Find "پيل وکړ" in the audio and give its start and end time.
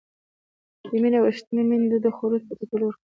2.87-2.99